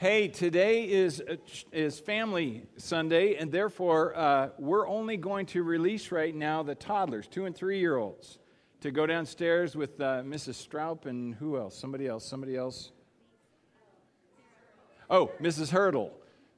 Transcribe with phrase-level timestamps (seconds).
[0.00, 1.22] Hey, today is,
[1.72, 7.26] is Family Sunday, and therefore uh, we're only going to release right now the toddlers,
[7.28, 8.38] two and three year olds,
[8.80, 10.66] to go downstairs with uh, Mrs.
[10.66, 11.78] Stroup and who else?
[11.78, 12.92] Somebody else, somebody else.
[15.10, 15.68] Oh, Mrs.
[15.68, 16.14] Hurdle.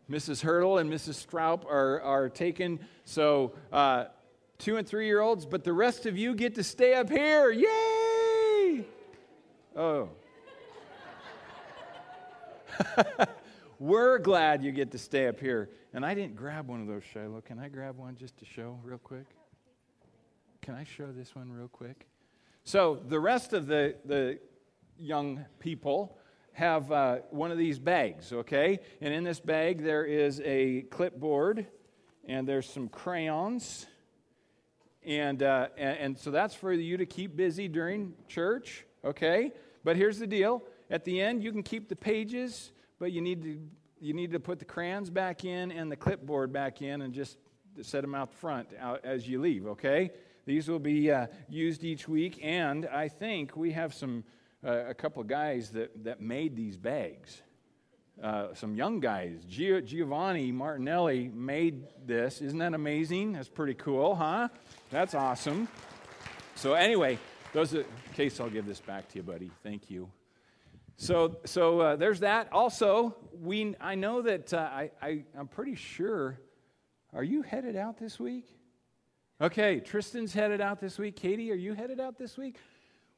[0.09, 0.43] Mrs.
[0.43, 1.27] Hurdle and Mrs.
[1.27, 2.79] Stroup are, are taken.
[3.07, 4.05] So, uh,
[4.59, 7.51] two and three year olds, but the rest of you get to stay up here.
[7.51, 8.85] Yay!
[9.75, 10.11] Oh.
[13.83, 15.69] We're glad you get to stay up here.
[15.93, 17.41] And I didn't grab one of those, Shiloh.
[17.41, 19.27] Can I grab one just to show real quick?
[20.61, 22.07] Can I show this one real quick?
[22.63, 24.39] So, the rest of the, the
[24.97, 26.17] young people
[26.53, 28.79] have uh, one of these bags, okay?
[29.01, 31.67] And in this bag, there is a clipboard
[32.25, 33.89] and there's some crayons.
[35.05, 39.51] And, uh, and, and so that's for you to keep busy during church, okay?
[39.83, 42.71] But here's the deal at the end, you can keep the pages,
[43.03, 43.59] but you need to,
[44.01, 47.37] you need to put the crayons back in and the clipboard back in and just
[47.81, 50.13] set them out front out as you leave, okay?
[50.47, 54.23] These will be uh, used each week, and I think we have some
[54.65, 57.43] uh, a couple of guys that, that made these bags.
[58.23, 59.45] Uh, some young guys.
[59.49, 62.41] Giovanni Martinelli made this.
[62.41, 63.33] Isn't that amazing?
[63.33, 64.47] That's pretty cool, huh?
[64.93, 65.67] That's awesome.
[66.55, 67.19] So, anyway,
[67.53, 69.51] those are, case I'll give this back to you, buddy.
[69.65, 70.09] Thank you.
[71.03, 72.53] So, so uh, there's that.
[72.53, 76.39] Also, we, I know that uh, I, I, I'm pretty sure.
[77.13, 78.47] Are you headed out this week?
[79.41, 81.17] Okay, Tristan's headed out this week.
[81.17, 82.55] Katie, are you headed out this week?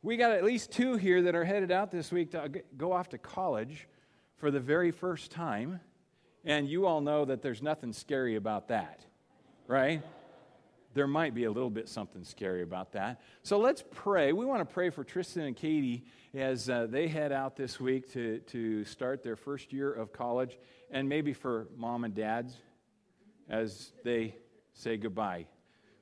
[0.00, 3.10] We got at least two here that are headed out this week to go off
[3.10, 3.86] to college
[4.38, 5.78] for the very first time.
[6.42, 9.04] And you all know that there's nothing scary about that,
[9.66, 10.02] right?
[10.94, 13.20] There might be a little bit something scary about that.
[13.42, 14.32] So let's pray.
[14.32, 18.10] We want to pray for Tristan and Katie as uh, they head out this week
[18.12, 20.58] to, to start their first year of college,
[20.90, 22.56] and maybe for mom and dads
[23.48, 24.36] as they
[24.72, 25.46] say goodbye.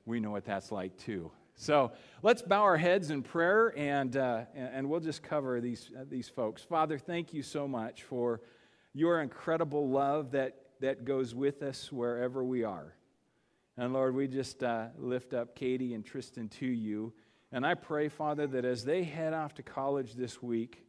[0.05, 1.31] We know what that's like too.
[1.55, 1.91] So
[2.21, 6.27] let's bow our heads in prayer and, uh, and we'll just cover these, uh, these
[6.27, 6.63] folks.
[6.63, 8.41] Father, thank you so much for
[8.93, 12.95] your incredible love that, that goes with us wherever we are.
[13.77, 17.13] And Lord, we just uh, lift up Katie and Tristan to you.
[17.51, 20.83] And I pray, Father, that as they head off to college this week,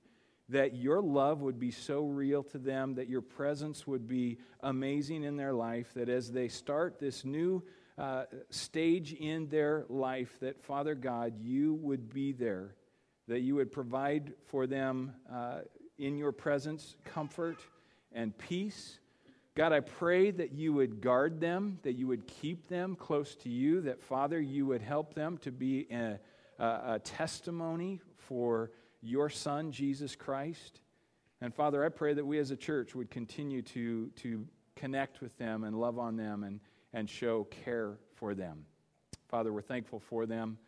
[0.51, 5.25] that your love would be so real to them, that your presence would be amazing
[5.25, 7.63] in their life, that as they start this new
[7.97, 12.75] uh, stage in their life, that Father God, you would be there,
[13.29, 15.61] that you would provide for them uh,
[15.99, 17.57] in your presence comfort
[18.13, 18.99] and peace
[19.57, 23.49] God, I pray that you would guard them, that you would keep them close to
[23.49, 26.19] you, that, Father, you would help them to be a,
[26.59, 30.81] a, a testimony for your Son, Jesus Christ.
[31.41, 34.45] And, Father, I pray that we as a church would continue to, to
[34.75, 36.59] connect with them and love on them and,
[36.93, 38.65] and show care for them.
[39.29, 40.59] Father, we're thankful for them.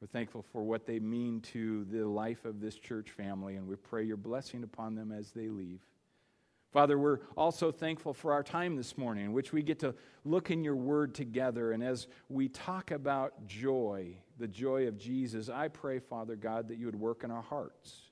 [0.00, 3.76] We're thankful for what they mean to the life of this church family, and we
[3.76, 5.82] pray your blessing upon them as they leave.
[6.72, 9.94] Father, we're also thankful for our time this morning, in which we get to
[10.24, 11.72] look in your word together.
[11.72, 16.78] And as we talk about joy, the joy of Jesus, I pray, Father God, that
[16.78, 18.02] you would work in our hearts.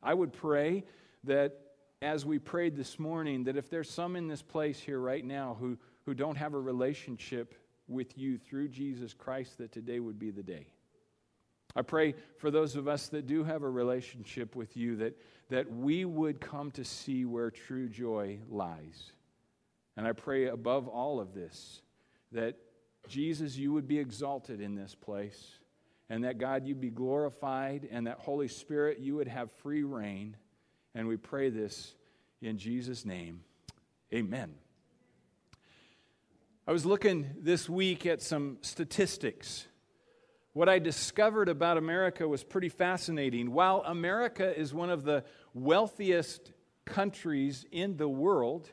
[0.00, 0.84] I would pray
[1.24, 1.58] that
[2.00, 5.56] as we prayed this morning, that if there's some in this place here right now
[5.58, 5.76] who,
[6.06, 7.54] who don't have a relationship
[7.88, 10.68] with you through Jesus Christ, that today would be the day.
[11.76, 15.16] I pray for those of us that do have a relationship with you that
[15.50, 19.12] that we would come to see where true joy lies.
[19.96, 21.82] And I pray above all of this
[22.32, 22.56] that
[23.08, 25.58] Jesus, you would be exalted in this place,
[26.10, 30.36] and that God, you'd be glorified, and that Holy Spirit, you would have free reign.
[30.94, 31.94] And we pray this
[32.42, 33.40] in Jesus' name.
[34.12, 34.54] Amen.
[36.66, 39.66] I was looking this week at some statistics
[40.52, 43.52] what I discovered about America was pretty fascinating.
[43.52, 46.52] While America is one of the wealthiest
[46.84, 48.68] countries in the world,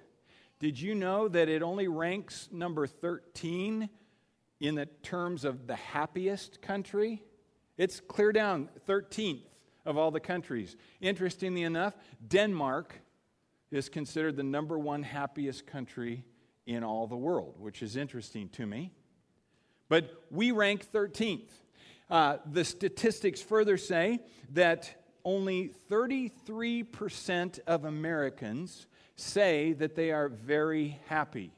[0.60, 3.90] did you know that it only ranks number 13
[4.60, 7.22] in the terms of the happiest country?
[7.78, 9.44] It's clear down 13th
[9.86, 10.76] of all the countries.
[11.02, 11.94] Interestingly enough,
[12.26, 12.96] Denmark
[13.70, 16.24] is considered the number one happiest country
[16.66, 18.92] in all the world, which is interesting to me.
[19.90, 21.52] But we rank 13th.
[22.10, 24.20] Uh, the statistics further say
[24.54, 24.94] that
[25.24, 28.86] only 33% of Americans
[29.16, 31.52] say that they are very happy.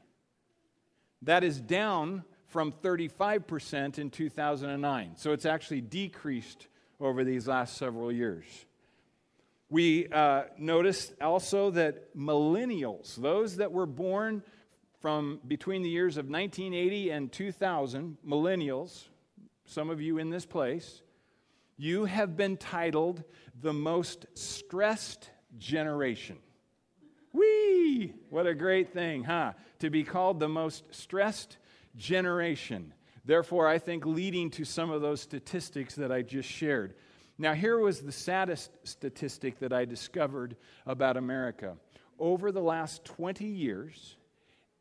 [1.22, 5.12] That is down from 35% in 2009.
[5.16, 6.68] So it's actually decreased
[6.98, 8.44] over these last several years.
[9.70, 14.42] We uh, noticed also that millennials, those that were born
[15.00, 19.08] from between the years of 1980 and 2000, millennials,
[19.68, 21.02] some of you in this place,
[21.76, 23.22] you have been titled
[23.60, 26.38] the most stressed generation.
[27.32, 28.14] Whee!
[28.30, 29.52] What a great thing, huh?
[29.80, 31.58] To be called the most stressed
[31.96, 32.94] generation.
[33.26, 36.94] Therefore, I think leading to some of those statistics that I just shared.
[37.36, 40.56] Now, here was the saddest statistic that I discovered
[40.86, 41.76] about America.
[42.18, 44.16] Over the last 20 years,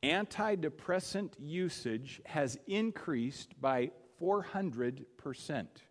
[0.02, 5.84] antidepressant usage has increased by 400 percent.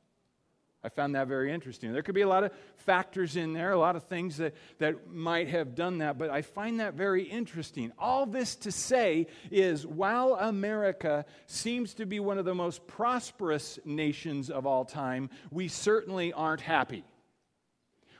[0.86, 1.92] I found that very interesting.
[1.92, 5.10] There could be a lot of factors in there, a lot of things that, that
[5.10, 7.90] might have done that, but I find that very interesting.
[7.98, 13.80] All this to say is while America seems to be one of the most prosperous
[13.84, 17.02] nations of all time, we certainly aren't happy.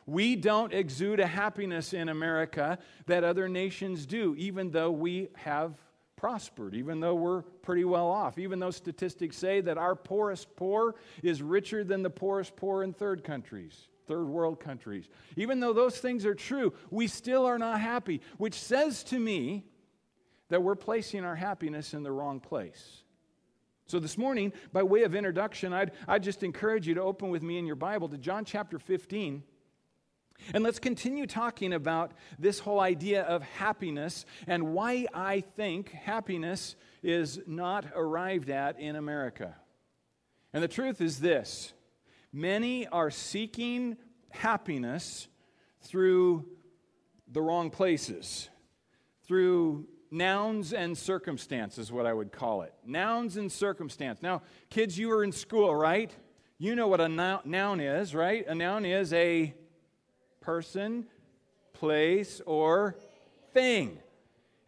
[0.05, 5.75] We don't exude a happiness in America that other nations do, even though we have
[6.17, 10.95] prospered, even though we're pretty well off, even though statistics say that our poorest poor
[11.23, 15.09] is richer than the poorest poor in third countries, third world countries.
[15.37, 19.65] Even though those things are true, we still are not happy, which says to me
[20.49, 23.03] that we're placing our happiness in the wrong place.
[23.89, 27.43] So, this morning, by way of introduction, I'd, I'd just encourage you to open with
[27.43, 29.45] me in your Bible to John chapter 15.
[30.55, 36.77] And let's continue talking about this whole idea of happiness and why I think happiness
[37.03, 39.57] is not arrived at in America.
[40.53, 41.73] And the truth is this
[42.33, 43.97] many are seeking
[44.31, 45.29] happiness
[45.83, 46.45] through
[47.29, 48.49] the wrong places,
[49.27, 52.73] through nouns and circumstances, what I would call it.
[52.85, 54.23] Nouns and circumstance.
[54.23, 56.11] Now, kids, you were in school, right?
[56.59, 58.47] You know what a noun is, right?
[58.47, 59.55] A noun is a
[60.47, 61.05] person,
[61.73, 62.97] place, or
[63.53, 63.99] thing.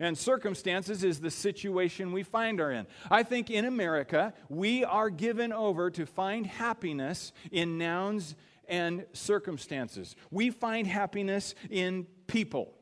[0.00, 2.88] And circumstances is the situation we find our in.
[3.08, 8.34] I think in America, we are given over to find happiness in nouns
[8.68, 10.16] and circumstances.
[10.32, 12.74] We find happiness in people.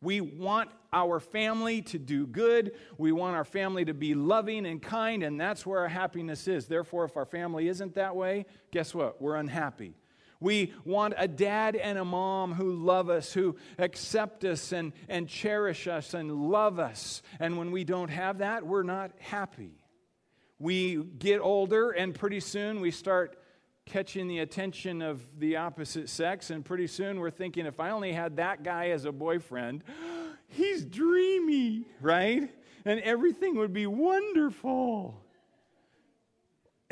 [0.00, 2.72] We want our family to do good.
[2.98, 6.66] We want our family to be loving and kind, and that's where our happiness is.
[6.66, 9.22] Therefore, if our family isn't that way, guess what?
[9.22, 9.94] We're unhappy.
[10.44, 15.26] We want a dad and a mom who love us, who accept us and, and
[15.26, 17.22] cherish us and love us.
[17.40, 19.72] And when we don't have that, we're not happy.
[20.58, 23.38] We get older, and pretty soon we start
[23.86, 26.50] catching the attention of the opposite sex.
[26.50, 29.82] And pretty soon we're thinking, if I only had that guy as a boyfriend,
[30.48, 32.54] he's dreamy, right?
[32.84, 35.23] And everything would be wonderful.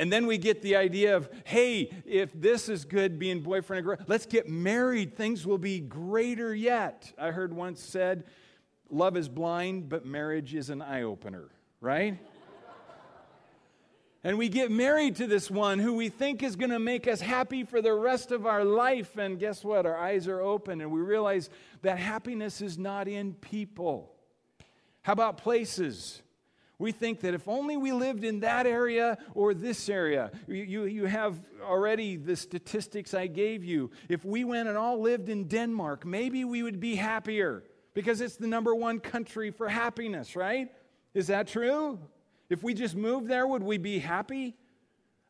[0.03, 3.85] And then we get the idea of, hey, if this is good being boyfriend and
[3.85, 5.15] girl, let's get married.
[5.15, 7.13] Things will be greater yet.
[7.17, 8.25] I heard once said,
[8.89, 12.19] love is blind, but marriage is an eye opener, right?
[14.25, 17.21] and we get married to this one who we think is going to make us
[17.21, 19.15] happy for the rest of our life.
[19.17, 19.85] And guess what?
[19.85, 21.49] Our eyes are open and we realize
[21.81, 24.11] that happiness is not in people.
[25.03, 26.21] How about places?
[26.79, 31.05] We think that if only we lived in that area or this area, you, you
[31.05, 33.91] have already the statistics I gave you.
[34.09, 38.37] If we went and all lived in Denmark, maybe we would be happier because it's
[38.37, 40.71] the number one country for happiness, right?
[41.13, 41.99] Is that true?
[42.49, 44.55] If we just moved there, would we be happy?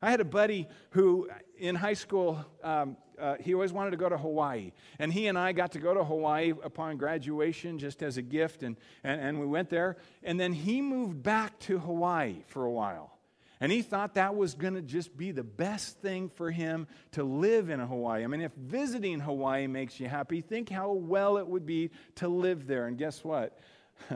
[0.02, 4.10] I had a buddy who in high school um, uh, he always wanted to go
[4.10, 4.72] to Hawaii.
[5.00, 8.64] And he and I got to go to Hawaii upon graduation just as a gift,
[8.64, 9.98] and, and, and we went there.
[10.24, 13.12] And then he moved back to Hawaii for a while.
[13.60, 17.24] And he thought that was going to just be the best thing for him to
[17.24, 18.24] live in Hawaii.
[18.24, 22.28] I mean, if visiting Hawaii makes you happy, think how well it would be to
[22.28, 22.88] live there.
[22.88, 23.58] And guess what?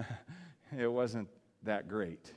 [0.77, 1.29] it wasn't
[1.63, 2.33] that great.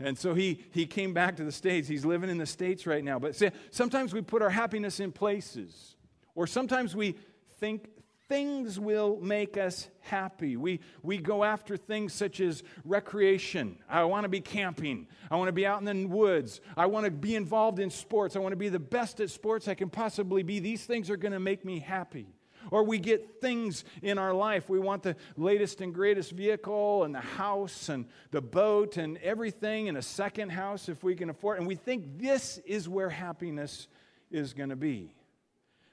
[0.00, 1.86] And so he, he came back to the States.
[1.86, 3.18] He's living in the States right now.
[3.18, 5.96] But see, sometimes we put our happiness in places,
[6.34, 7.16] or sometimes we
[7.60, 7.88] think
[8.28, 10.56] things will make us happy.
[10.56, 13.78] We, we go after things such as recreation.
[13.88, 15.06] I want to be camping.
[15.30, 16.60] I want to be out in the woods.
[16.76, 18.34] I want to be involved in sports.
[18.34, 20.58] I want to be the best at sports I can possibly be.
[20.58, 22.33] These things are going to make me happy.
[22.70, 24.68] Or we get things in our life.
[24.68, 29.88] We want the latest and greatest vehicle and the house and the boat and everything
[29.88, 31.58] and a second house if we can afford.
[31.58, 33.88] And we think this is where happiness
[34.30, 35.14] is going to be.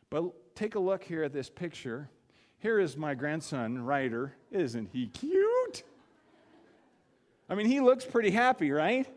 [0.09, 2.09] But take a look here at this picture.
[2.59, 4.35] Here is my grandson, Ryder.
[4.51, 5.83] Isn't he cute?
[7.49, 9.07] I mean, he looks pretty happy, right?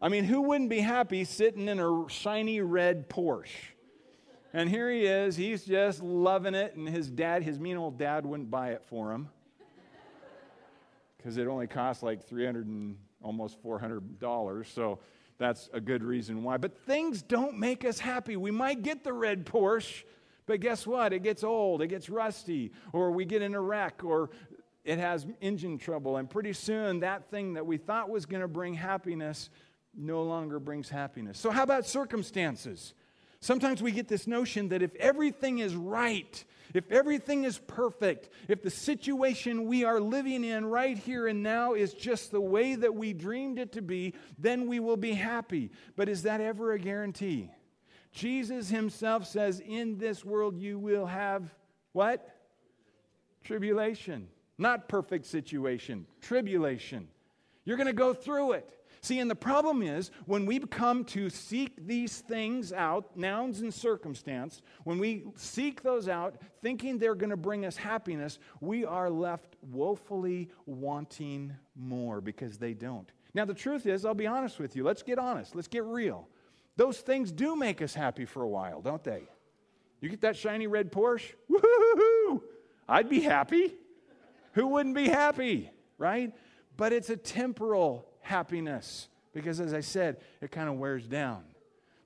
[0.00, 3.75] I mean, who wouldn't be happy sitting in a shiny red Porsche?
[4.56, 5.36] And here he is.
[5.36, 6.76] He's just loving it.
[6.76, 9.28] And his dad, his mean old dad, wouldn't buy it for him
[11.18, 14.64] because it only cost like 300 and almost $400.
[14.64, 14.98] So
[15.36, 16.56] that's a good reason why.
[16.56, 18.38] But things don't make us happy.
[18.38, 20.04] We might get the red Porsche,
[20.46, 21.12] but guess what?
[21.12, 24.30] It gets old, it gets rusty, or we get in a wreck, or
[24.84, 26.16] it has engine trouble.
[26.16, 29.50] And pretty soon, that thing that we thought was going to bring happiness
[29.94, 31.38] no longer brings happiness.
[31.38, 32.94] So, how about circumstances?
[33.46, 38.60] Sometimes we get this notion that if everything is right, if everything is perfect, if
[38.60, 42.96] the situation we are living in right here and now is just the way that
[42.96, 45.70] we dreamed it to be, then we will be happy.
[45.94, 47.48] But is that ever a guarantee?
[48.10, 51.54] Jesus himself says, In this world you will have
[51.92, 52.28] what?
[53.44, 54.26] Tribulation.
[54.58, 57.06] Not perfect situation, tribulation.
[57.64, 58.75] You're going to go through it.
[59.06, 63.72] See, and the problem is when we come to seek these things out, nouns and
[63.72, 69.08] circumstance, when we seek those out thinking they're going to bring us happiness, we are
[69.08, 73.08] left woefully wanting more because they don't.
[73.32, 74.82] Now, the truth is, I'll be honest with you.
[74.82, 75.54] Let's get honest.
[75.54, 76.26] Let's get real.
[76.74, 79.22] Those things do make us happy for a while, don't they?
[80.00, 81.32] You get that shiny red Porsche?
[81.48, 82.42] Woohoo!
[82.88, 83.72] I'd be happy.
[84.54, 86.34] Who wouldn't be happy, right?
[86.76, 91.44] But it's a temporal happiness because, as I said, it kind of wears down.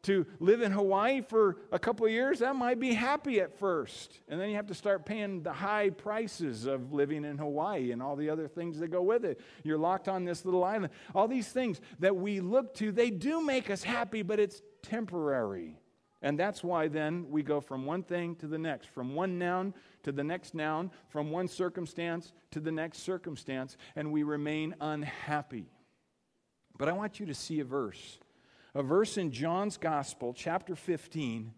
[0.05, 4.21] To live in Hawaii for a couple of years, that might be happy at first.
[4.29, 8.03] And then you have to start paying the high prices of living in Hawaii and
[8.03, 9.41] all the other things that go with it.
[9.63, 10.93] You're locked on this little island.
[11.15, 15.77] All these things that we look to, they do make us happy, but it's temporary.
[16.23, 19.75] And that's why then we go from one thing to the next, from one noun
[20.03, 25.67] to the next noun, from one circumstance to the next circumstance, and we remain unhappy.
[26.81, 28.19] But I want you to see a verse,
[28.75, 31.53] a verse in John's Gospel, chapter 15.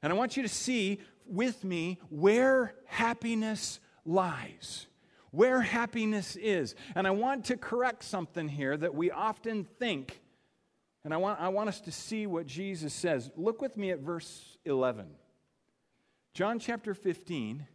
[0.00, 4.86] And I want you to see with me where happiness lies,
[5.32, 6.76] where happiness is.
[6.94, 10.20] And I want to correct something here that we often think.
[11.02, 13.28] And I want, I want us to see what Jesus says.
[13.36, 15.06] Look with me at verse 11.
[16.32, 17.66] John chapter 15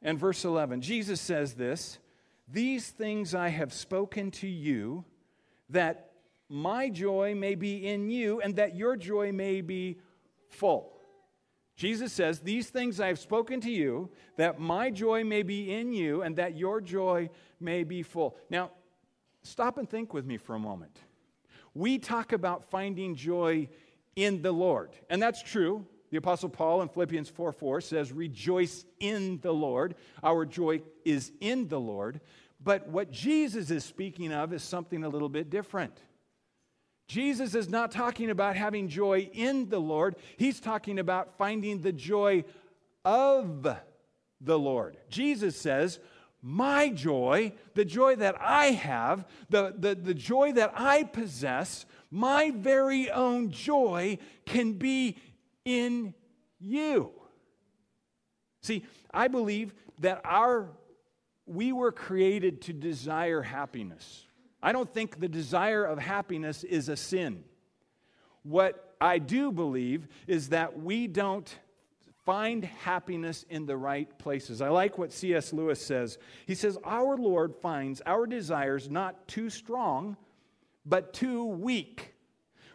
[0.00, 0.80] and verse 11.
[0.80, 1.98] Jesus says this
[2.48, 5.04] These things I have spoken to you
[5.70, 6.05] that
[6.48, 9.98] my joy may be in you and that your joy may be
[10.48, 10.92] full.
[11.76, 15.92] Jesus says, These things I have spoken to you, that my joy may be in
[15.92, 17.28] you and that your joy
[17.60, 18.36] may be full.
[18.48, 18.70] Now,
[19.42, 20.98] stop and think with me for a moment.
[21.74, 23.68] We talk about finding joy
[24.14, 25.86] in the Lord, and that's true.
[26.10, 29.96] The Apostle Paul in Philippians 4 4 says, Rejoice in the Lord.
[30.22, 32.20] Our joy is in the Lord.
[32.62, 36.00] But what Jesus is speaking of is something a little bit different.
[37.06, 41.92] Jesus is not talking about having joy in the Lord, he's talking about finding the
[41.92, 42.44] joy
[43.04, 43.68] of
[44.40, 44.96] the Lord.
[45.08, 46.00] Jesus says,
[46.42, 52.50] My joy, the joy that I have, the, the, the joy that I possess, my
[52.50, 55.16] very own joy can be
[55.64, 56.14] in
[56.58, 57.12] you.
[58.62, 60.68] See, I believe that our
[61.46, 64.24] we were created to desire happiness.
[64.62, 67.44] I don't think the desire of happiness is a sin.
[68.42, 71.58] What I do believe is that we don't
[72.24, 74.60] find happiness in the right places.
[74.60, 75.52] I like what C.S.
[75.52, 76.18] Lewis says.
[76.46, 80.16] He says, Our Lord finds our desires not too strong,
[80.84, 82.14] but too weak.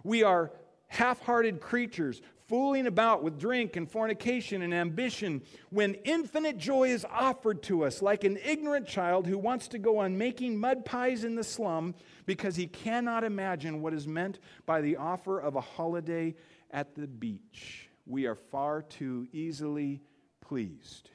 [0.04, 0.52] We are
[0.88, 7.06] half hearted creatures, fooling about with drink and fornication and ambition, when infinite joy is
[7.10, 11.24] offered to us, like an ignorant child who wants to go on making mud pies
[11.24, 15.62] in the slum because he cannot imagine what is meant by the offer of a
[15.62, 16.36] holiday
[16.72, 17.90] at the beach.
[18.06, 20.02] We are far too easily
[20.42, 21.10] pleased.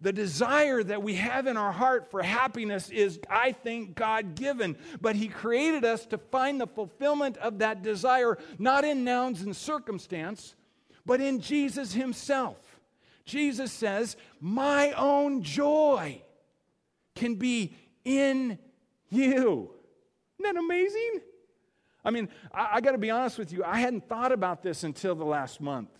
[0.00, 4.76] The desire that we have in our heart for happiness is, I think, God given.
[5.00, 9.54] But He created us to find the fulfillment of that desire, not in nouns and
[9.54, 10.54] circumstance,
[11.04, 12.56] but in Jesus Himself.
[13.24, 16.22] Jesus says, My own joy
[17.14, 18.58] can be in
[19.08, 19.70] you.
[20.38, 21.20] Isn't that amazing?
[22.04, 24.84] I mean, I, I got to be honest with you, I hadn't thought about this
[24.84, 25.90] until the last month.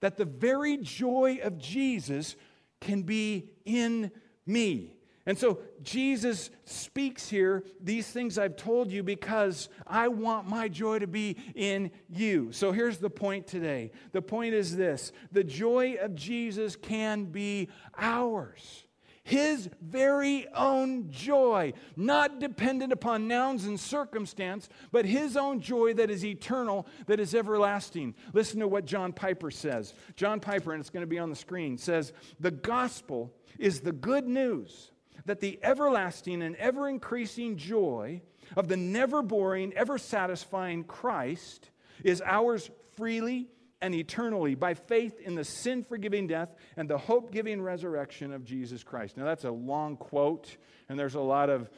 [0.00, 2.36] That the very joy of Jesus
[2.80, 4.10] can be in
[4.46, 4.96] me.
[5.28, 11.00] And so Jesus speaks here, these things I've told you because I want my joy
[11.00, 12.52] to be in you.
[12.52, 13.90] So here's the point today.
[14.12, 17.68] The point is this the joy of Jesus can be
[17.98, 18.85] ours.
[19.26, 26.12] His very own joy, not dependent upon nouns and circumstance, but his own joy that
[26.12, 28.14] is eternal, that is everlasting.
[28.32, 29.94] Listen to what John Piper says.
[30.14, 33.90] John Piper, and it's going to be on the screen, says, The gospel is the
[33.90, 34.92] good news
[35.24, 38.22] that the everlasting and ever increasing joy
[38.56, 41.70] of the never boring, ever satisfying Christ
[42.04, 43.48] is ours freely
[43.82, 48.44] and eternally by faith in the sin forgiving death and the hope giving resurrection of
[48.44, 49.16] Jesus Christ.
[49.16, 50.56] Now, that's a long quote,
[50.88, 51.68] and there's a lot of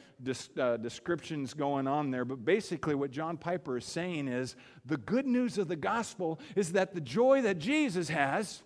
[0.58, 5.26] uh, descriptions going on there, but basically, what John Piper is saying is the good
[5.26, 8.62] news of the gospel is that the joy that Jesus has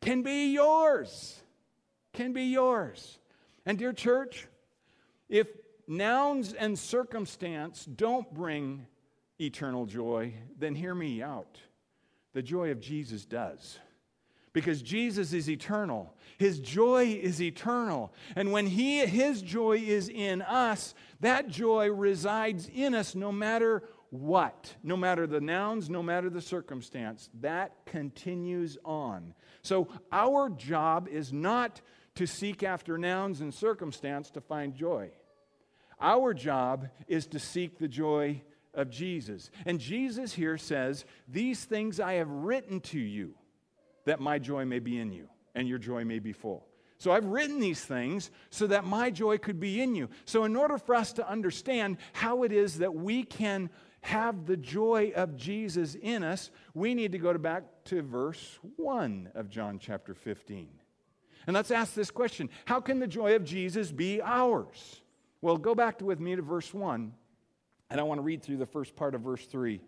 [0.00, 1.40] can be yours.
[2.12, 3.18] Can be yours.
[3.64, 4.48] And, dear church,
[5.28, 5.46] if
[5.86, 8.86] nouns and circumstance don't bring
[9.40, 11.58] eternal joy, then hear me out.
[12.32, 13.78] The joy of Jesus does.
[14.52, 16.14] Because Jesus is eternal.
[16.36, 18.12] His joy is eternal.
[18.36, 23.82] And when he, his joy is in us, that joy resides in us no matter
[24.10, 27.30] what, no matter the nouns, no matter the circumstance.
[27.40, 29.32] That continues on.
[29.62, 31.80] So our job is not
[32.16, 35.12] to seek after nouns and circumstance to find joy.
[35.98, 38.42] Our job is to seek the joy
[38.74, 39.50] of Jesus.
[39.66, 43.34] And Jesus here says, These things I have written to you,
[44.04, 46.66] that my joy may be in you and your joy may be full.
[46.98, 50.08] So I've written these things so that my joy could be in you.
[50.24, 53.70] So, in order for us to understand how it is that we can
[54.02, 58.58] have the joy of Jesus in us, we need to go to back to verse
[58.76, 60.68] 1 of John chapter 15.
[61.48, 65.02] And let's ask this question How can the joy of Jesus be ours?
[65.40, 67.12] Well, go back to, with me to verse 1
[67.92, 69.78] and I want to read through the first part of verse 3.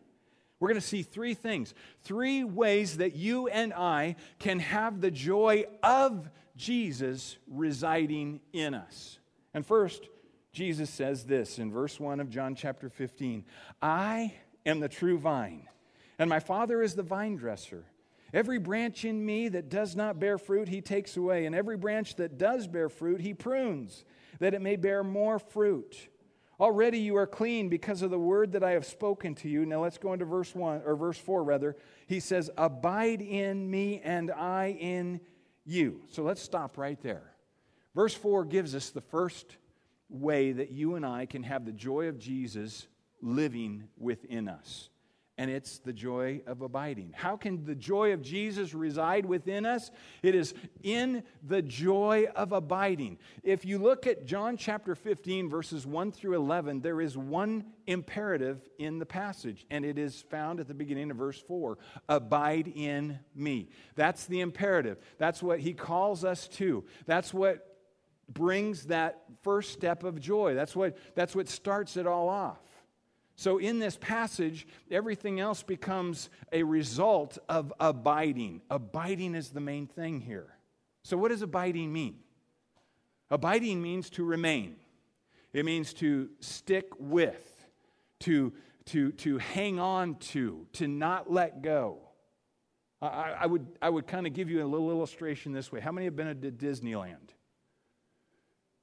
[0.61, 5.11] We're going to see three things, three ways that you and I can have the
[5.11, 9.19] joy of Jesus residing in us.
[9.55, 10.07] And first,
[10.53, 13.47] Jesus says this in verse 1 of John chapter 15
[13.81, 14.35] I
[14.67, 15.67] am the true vine,
[16.19, 17.87] and my Father is the vine dresser.
[18.35, 22.17] Every branch in me that does not bear fruit, he takes away, and every branch
[22.17, 24.05] that does bear fruit, he prunes,
[24.41, 26.09] that it may bear more fruit.
[26.61, 29.67] Already you are clean because of the word that I have spoken to you.
[29.67, 31.77] Now let's go into verse 1 or verse 4 rather.
[32.07, 35.21] He says, "Abide in me and I in
[35.65, 37.35] you." So let's stop right there.
[37.95, 39.57] Verse 4 gives us the first
[40.09, 42.87] way that you and I can have the joy of Jesus
[43.21, 44.91] living within us
[45.37, 47.13] and it's the joy of abiding.
[47.15, 49.91] How can the joy of Jesus reside within us?
[50.23, 53.19] It is in the joy of abiding.
[53.43, 58.61] If you look at John chapter 15, verses 1 through 11, there is one imperative
[58.79, 63.19] in the passage, and it is found at the beginning of verse 4 Abide in
[63.35, 63.71] me.
[63.97, 64.99] That's the imperative.
[65.19, 66.85] That's what he calls us to.
[67.07, 67.75] That's what
[68.33, 70.55] brings that first step of joy.
[70.55, 72.59] That's what, that's what starts it all off.
[73.37, 78.63] So, in this passage, everything else becomes a result of abiding.
[78.71, 80.57] Abiding is the main thing here.
[81.03, 82.21] So, what does abiding mean?
[83.31, 84.77] Abiding means to remain,
[85.53, 87.67] it means to stick with,
[88.21, 88.53] to,
[88.87, 91.99] to, to hang on to, to not let go.
[93.03, 95.81] I, I would, I would kind of give you a little illustration this way.
[95.81, 97.31] How many have been to Disneyland?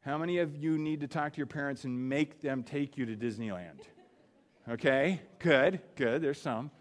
[0.02, 3.06] How many of you need to talk to your parents and make them take you
[3.06, 3.80] to Disneyland?
[4.70, 6.22] Okay, good, good.
[6.22, 6.72] There's some.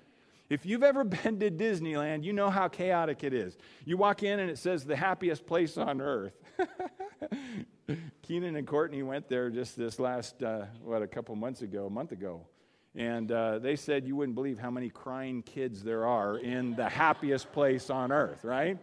[0.51, 3.57] If you've ever been to Disneyland, you know how chaotic it is.
[3.85, 6.35] You walk in and it says the happiest place on earth.
[8.23, 11.91] Keenan and Courtney went there just this last, uh, what, a couple months ago, a
[11.91, 12.43] month ago.
[12.95, 16.89] And uh, they said you wouldn't believe how many crying kids there are in the
[16.89, 18.79] happiest place on earth, right?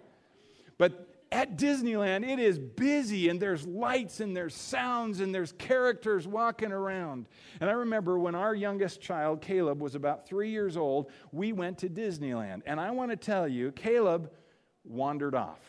[0.78, 6.28] But at Disneyland, it is busy and there's lights and there's sounds and there's characters
[6.28, 7.28] walking around.
[7.60, 11.80] And I remember when our youngest child, Caleb, was about three years old, we went
[11.80, 12.62] to Disneyland.
[12.66, 14.32] And I want to tell you, Caleb
[14.86, 15.60] wandered off.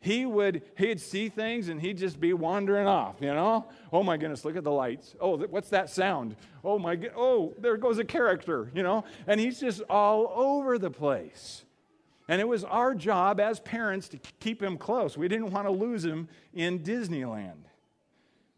[0.00, 3.66] He would, he'd see things and he'd just be wandering off, you know?
[3.92, 5.14] Oh my goodness, look at the lights.
[5.20, 6.36] Oh, what's that sound?
[6.64, 9.04] Oh my, oh, there goes a character, you know?
[9.26, 11.64] And he's just all over the place.
[12.30, 15.18] And it was our job as parents to keep him close.
[15.18, 17.64] We didn't want to lose him in Disneyland.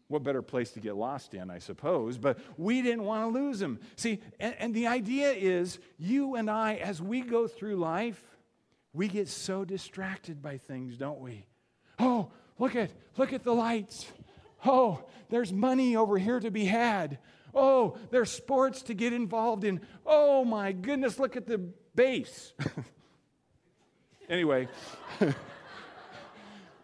[0.09, 3.59] What better place to get lost in, I suppose, but we didn't want to lose
[3.59, 3.79] him.
[3.95, 8.23] See, and, and the idea is you and I, as we go through life,
[8.93, 11.47] we get so distracted by things, don't we?
[11.97, 14.05] Oh, look at look at the lights.
[14.67, 17.17] Oh, there's money over here to be had.
[17.55, 19.81] Oh, there's sports to get involved in.
[20.05, 21.57] Oh my goodness, look at the
[21.95, 22.53] base.
[24.29, 24.67] Anyway,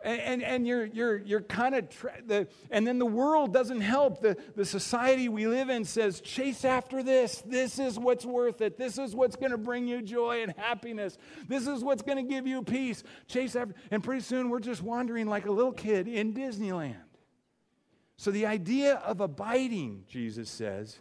[0.04, 4.21] and, and you're, you're, you're kind of, tra- the, and then the world doesn't help.
[4.21, 7.41] The, the society we live in says, chase after this.
[7.45, 8.78] This is what's worth it.
[8.78, 11.17] This is what's going to bring you joy and happiness.
[11.47, 13.04] This is what's going to give you peace.
[13.28, 16.95] Chase after, and pretty soon we're just wandering like a little kid in Disneyland.
[18.17, 20.99] So the idea of abiding, Jesus says,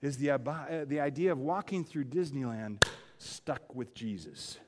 [0.00, 2.78] is the, uh, the idea of walking through Disneyland
[3.18, 4.58] stuck with Jesus.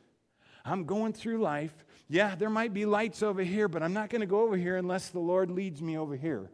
[0.64, 4.20] I'm going through life yeah, there might be lights over here, but I'm not going
[4.20, 6.50] to go over here unless the Lord leads me over here.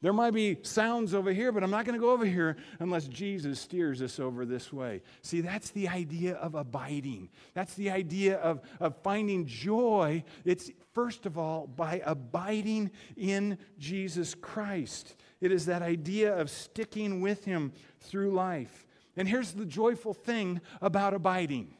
[0.00, 3.06] There might be sounds over here, but I'm not going to go over here unless
[3.06, 5.02] Jesus steers us over this way.
[5.20, 7.28] See, that's the idea of abiding.
[7.52, 10.24] That's the idea of, of finding joy.
[10.46, 15.14] It's first of all by abiding in Jesus Christ.
[15.42, 18.86] It is that idea of sticking with Him through life.
[19.14, 21.74] And here's the joyful thing about abiding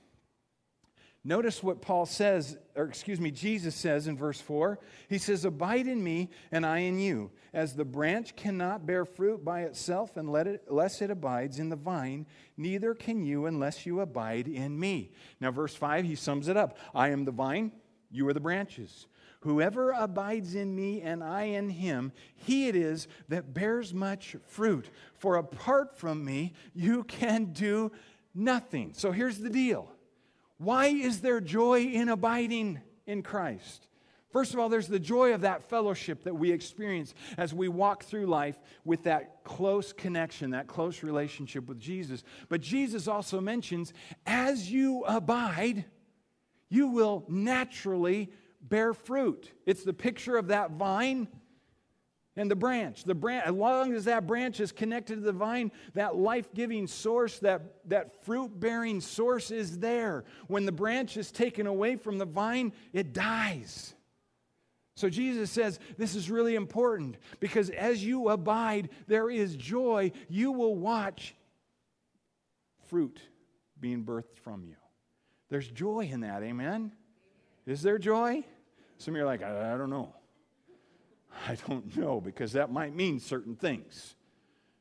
[1.22, 4.78] Notice what Paul says, or excuse me, Jesus says in verse 4.
[5.06, 7.30] He says, Abide in me, and I in you.
[7.52, 11.68] As the branch cannot bear fruit by itself and let it, unless it abides in
[11.68, 15.10] the vine, neither can you unless you abide in me.
[15.40, 17.72] Now, verse 5, he sums it up I am the vine,
[18.10, 19.06] you are the branches.
[19.40, 24.88] Whoever abides in me and I in him, he it is that bears much fruit.
[25.16, 27.92] For apart from me, you can do
[28.34, 28.92] nothing.
[28.94, 29.90] So here's the deal
[30.60, 33.86] why is there joy in abiding in Christ?
[34.30, 38.04] First of all, there's the joy of that fellowship that we experience as we walk
[38.04, 42.24] through life with that close connection, that close relationship with Jesus.
[42.50, 43.94] But Jesus also mentions
[44.26, 45.86] as you abide,
[46.68, 49.50] you will naturally bear fruit.
[49.64, 51.26] It's the picture of that vine
[52.36, 53.04] and the branch.
[53.04, 57.38] The branch, as long as that branch is connected to the vine, that life-giving source,
[57.40, 60.24] that, that fruit-bearing source is there.
[60.46, 63.94] When the branch is taken away from the vine, it dies.
[64.96, 70.12] So Jesus says this is really important because as you abide, there is joy.
[70.28, 71.34] You will watch
[72.86, 73.18] fruit
[73.80, 74.76] being birthed from you.
[75.48, 76.92] There's joy in that, amen?
[77.66, 78.44] Is there joy?
[78.98, 80.14] Some of you are like, I, I don't know.
[81.46, 84.14] I don't know because that might mean certain things.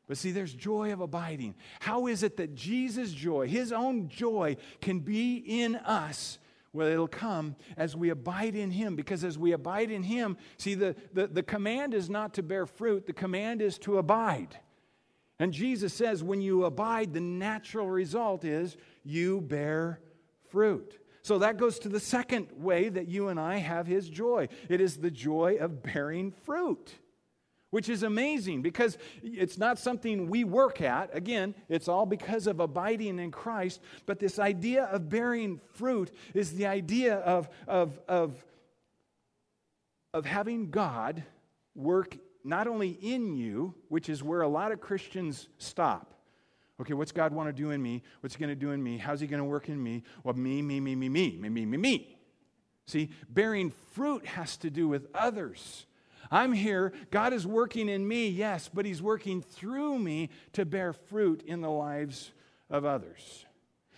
[0.07, 1.55] But see, there's joy of abiding.
[1.79, 6.39] How is it that Jesus' joy, his own joy, can be in us?
[6.73, 8.95] Well, it'll come as we abide in him.
[8.95, 12.65] Because as we abide in him, see, the, the, the command is not to bear
[12.65, 14.57] fruit, the command is to abide.
[15.39, 20.01] And Jesus says, when you abide, the natural result is you bear
[20.49, 20.98] fruit.
[21.21, 24.81] So that goes to the second way that you and I have his joy it
[24.81, 26.93] is the joy of bearing fruit.
[27.71, 31.15] Which is amazing because it's not something we work at.
[31.15, 33.79] Again, it's all because of abiding in Christ.
[34.07, 38.43] But this idea of bearing fruit is the idea of, of, of,
[40.15, 41.23] of having God
[41.75, 46.18] work not only in you, which is where a lot of Christians stop.
[46.81, 48.03] Okay, what's God want to do in me?
[48.21, 48.97] What's he going to do in me?
[48.97, 50.03] How's he going to work in me?
[50.23, 52.17] Well, me, me, me, me, me, me, me, me, me.
[52.85, 55.85] See, bearing fruit has to do with others.
[56.31, 56.93] I'm here.
[57.11, 61.61] God is working in me, yes, but He's working through me to bear fruit in
[61.61, 62.31] the lives
[62.69, 63.45] of others.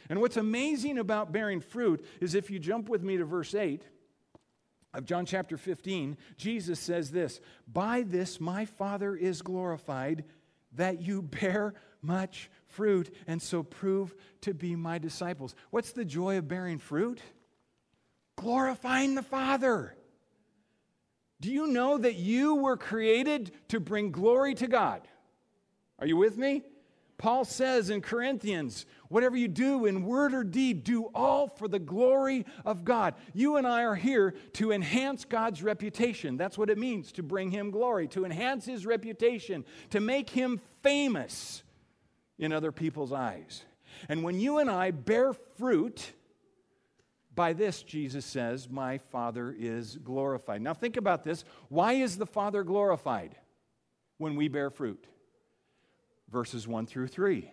[0.10, 3.84] And what's amazing about bearing fruit is if you jump with me to verse 8
[4.94, 7.40] of John chapter 15, Jesus says this
[7.72, 10.24] By this my Father is glorified,
[10.74, 15.56] that you bear much fruit and so prove to be my disciples.
[15.70, 17.22] What's the joy of bearing fruit?
[18.38, 19.96] Glorifying the Father.
[21.40, 25.02] Do you know that you were created to bring glory to God?
[26.00, 26.64] Are you with me?
[27.22, 31.78] Paul says in Corinthians, whatever you do in word or deed, do all for the
[31.78, 33.14] glory of God.
[33.34, 36.36] You and I are here to enhance God's reputation.
[36.36, 40.62] That's what it means to bring him glory, to enhance his reputation, to make him
[40.82, 41.62] famous
[42.42, 43.64] in other people's eyes.
[44.10, 46.12] And when you and I bear fruit,
[47.34, 50.62] by this, Jesus says, My Father is glorified.
[50.62, 51.46] Now, think about this.
[51.70, 53.36] Why is the Father glorified
[54.18, 55.06] when we bear fruit?
[56.30, 57.50] Verses 1 through 3.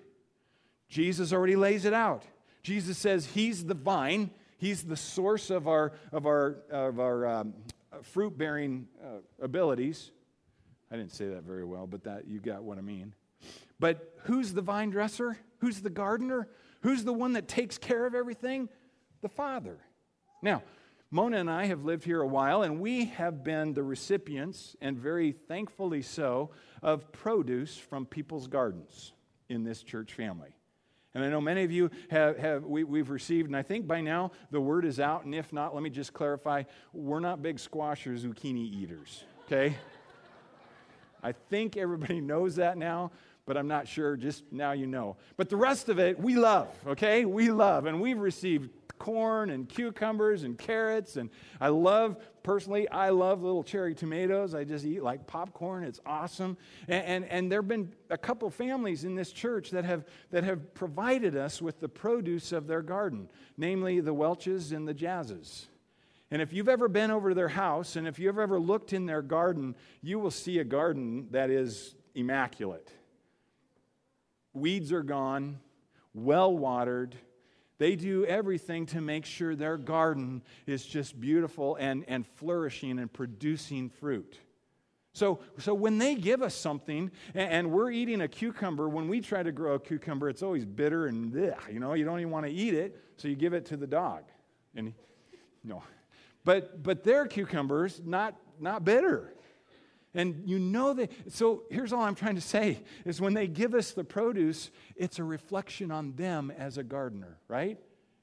[0.89, 2.25] Jesus already lays it out.
[2.63, 7.55] Jesus says He's the vine, He's the source of our, of our, of our um,
[8.03, 10.11] fruit bearing uh, abilities.
[10.91, 13.15] I didn't say that very well, but that you got what I mean.
[13.81, 15.39] But who's the vine dresser?
[15.59, 16.49] Who's the gardener?
[16.83, 18.69] Who's the one that takes care of everything?
[19.21, 19.79] The Father.
[20.43, 20.63] Now,
[21.11, 24.99] Mona and I have lived here a while, and we have been the recipients, and
[24.99, 26.51] very thankfully so,
[26.83, 29.13] of produce from people's gardens
[29.49, 30.51] in this church family.
[31.15, 34.03] And I know many of you have, have we, we've received, and I think by
[34.03, 35.25] now the word is out.
[35.25, 39.77] And if not, let me just clarify we're not big squash or zucchini eaters, okay?
[41.23, 43.11] I think everybody knows that now,
[43.49, 44.15] but I'm not sure.
[44.15, 45.17] Just now you know.
[45.39, 47.25] But the rest of it, we love, okay?
[47.25, 47.87] We love.
[47.87, 51.17] And we've received corn and cucumbers and carrots.
[51.17, 54.55] And I love, personally, I love little cherry tomatoes.
[54.55, 55.83] I just eat like popcorn.
[55.83, 56.59] It's awesome.
[56.89, 60.45] And, and, and there have been a couple families in this church that have, that
[60.45, 65.69] have provided us with the produce of their garden, namely the Welches and the Jazzes.
[66.31, 69.07] And if you've ever been over to their house and if you've ever looked in
[69.07, 72.93] their garden, you will see a garden that is immaculate.
[74.61, 75.61] Weeds are gone,
[76.15, 77.17] well watered.
[77.79, 83.13] They do everything to make sure their garden is just beautiful and, and flourishing and
[83.13, 84.39] producing fruit.
[85.13, 89.21] So, so when they give us something and, and, we're eating a cucumber, when we
[89.21, 92.47] try to grow a cucumber, it's always bitter and you know, you don't even want
[92.47, 94.25] to eat it, so you give it to the dog.
[94.77, 94.95] And
[95.65, 95.83] no.
[96.45, 99.35] But but their cucumbers not not bitter.
[100.19, 101.13] And you know that.
[101.33, 105.21] So here's all I'm trying to say is when they give us the produce, it's
[105.21, 107.79] a reflection on them as a gardener, right?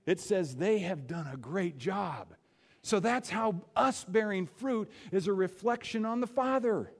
[0.05, 2.35] It says they have done a great job.
[2.81, 6.91] So that's how us bearing fruit is a reflection on the Father.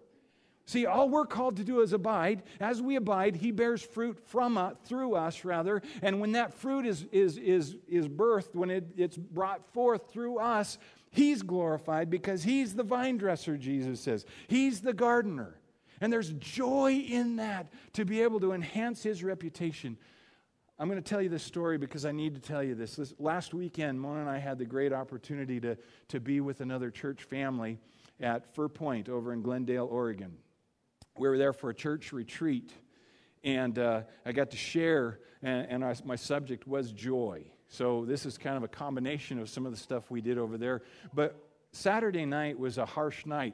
[0.67, 2.41] See, all we're called to do is abide.
[2.59, 5.81] As we abide, He bears fruit from us, through us, rather.
[6.01, 10.39] And when that fruit is, is, is, is birthed, when it, it's brought forth through
[10.39, 10.79] us,
[11.15, 14.25] He's glorified because He's the vine dresser, Jesus says.
[14.49, 15.55] He's the gardener.
[16.01, 19.97] And there's joy in that to be able to enhance His reputation.
[20.77, 22.97] I'm going to tell you this story because I need to tell you this.
[22.97, 23.13] this.
[23.17, 25.77] Last weekend, Mona and I had the great opportunity to,
[26.09, 27.79] to be with another church family
[28.19, 30.33] at Fir Point over in Glendale, Oregon.
[31.17, 32.73] We were there for a church retreat,
[33.41, 37.45] and uh, I got to share, and, and I, my subject was joy.
[37.75, 40.57] So this is kind of a combination of some of the stuff we did over
[40.57, 40.81] there.
[41.13, 41.35] But
[41.73, 43.53] Saturday night was a harsh night.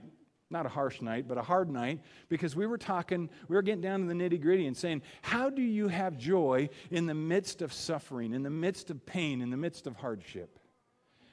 [0.51, 3.81] Not a harsh night, but a hard night because we were talking, we were getting
[3.81, 7.61] down to the nitty gritty and saying, How do you have joy in the midst
[7.61, 10.59] of suffering, in the midst of pain, in the midst of hardship?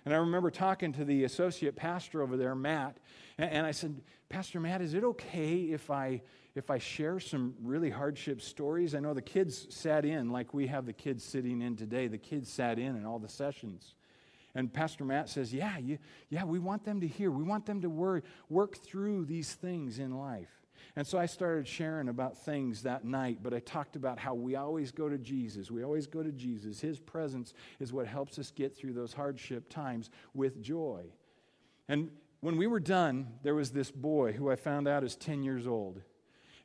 [0.05, 2.97] And I remember talking to the associate pastor over there, Matt,
[3.37, 6.23] and, I said, Pastor Matt, is it okay if I
[6.59, 8.95] if I share some really hardship stories.
[8.95, 12.09] I know the kids sat in like we have the kids sitting in today.
[12.09, 13.95] The kids sat in in all the sessions.
[14.57, 15.99] And Pastor Matt says, Yeah, you,
[16.31, 17.31] yeah, we want them to hear.
[17.31, 20.51] We want them to worry, work through these things in life.
[20.97, 24.57] And so I started sharing about things that night, but I talked about how we
[24.57, 25.71] always go to Jesus.
[25.71, 26.81] We always go to Jesus.
[26.81, 31.05] His presence is what helps us get through those hardship times with joy.
[31.89, 35.45] And when we were done, there was this boy who I found out is 10
[35.45, 36.01] years old.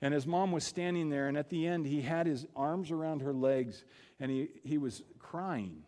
[0.04, 3.22] And his mom was standing there, and at the end, he had his arms around
[3.22, 3.86] her legs
[4.20, 5.86] and he, he was crying.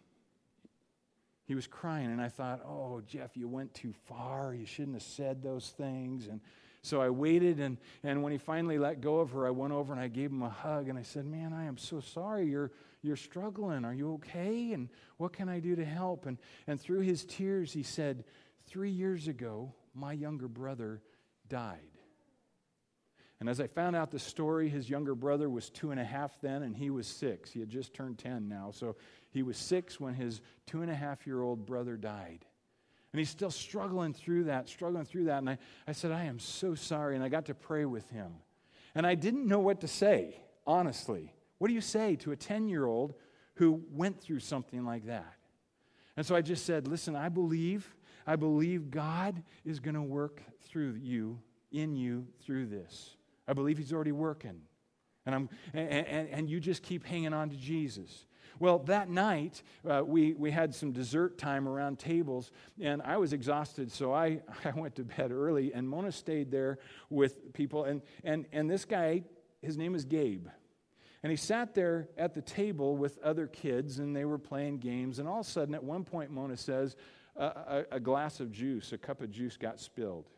[1.43, 4.53] He was crying, and I thought, oh, Jeff, you went too far.
[4.53, 6.27] You shouldn't have said those things.
[6.27, 6.39] And
[6.81, 9.91] so I waited, and, and when he finally let go of her, I went over
[9.91, 12.47] and I gave him a hug, and I said, Man, I am so sorry.
[12.47, 13.83] You're, you're struggling.
[13.83, 14.71] Are you okay?
[14.71, 16.25] And what can I do to help?
[16.25, 18.23] And, and through his tears, he said,
[18.65, 21.01] Three years ago, my younger brother
[21.49, 21.94] died.
[23.39, 26.39] And as I found out the story, his younger brother was two and a half
[26.41, 27.51] then, and he was six.
[27.51, 28.71] He had just turned 10 now.
[28.71, 28.95] So
[29.29, 32.45] he was six when his two and a half year old brother died.
[33.11, 35.37] And he's still struggling through that, struggling through that.
[35.39, 37.15] And I, I said, I am so sorry.
[37.15, 38.33] And I got to pray with him.
[38.93, 41.33] And I didn't know what to say, honestly.
[41.57, 43.13] What do you say to a 10 year old
[43.55, 45.33] who went through something like that?
[46.17, 47.95] And so I just said, Listen, I believe,
[48.25, 51.39] I believe God is going to work through you,
[51.71, 53.14] in you, through this.
[53.47, 54.61] I believe He's already working.
[55.25, 58.25] And, I'm, and, and, and you just keep hanging on to Jesus.
[58.59, 63.33] Well, that night, uh, we, we had some dessert time around tables, and I was
[63.33, 66.79] exhausted, so I, I went to bed early, and Mona stayed there
[67.09, 67.83] with people.
[67.83, 69.23] And, and, and this guy,
[69.61, 70.47] his name is Gabe.
[71.23, 75.17] And he sat there at the table with other kids, and they were playing games.
[75.17, 76.95] And all of a sudden, at one point, Mona says,
[77.35, 80.29] a, a, a glass of juice, a cup of juice got spilled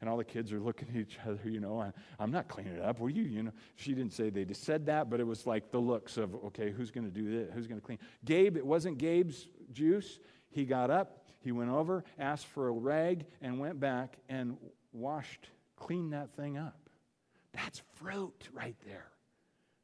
[0.00, 2.82] and all the kids are looking at each other, you know, I'm not cleaning it
[2.82, 3.00] up.
[3.00, 3.52] Are you, you know?
[3.76, 6.70] She didn't say they just said that, but it was like the looks of, okay,
[6.70, 7.50] who's going to do this?
[7.54, 7.98] Who's going to clean?
[8.24, 10.18] Gabe, it wasn't Gabe's juice.
[10.50, 14.56] He got up, he went over, asked for a rag, and went back and
[14.92, 16.76] washed, cleaned that thing up.
[17.52, 19.06] That's fruit right there.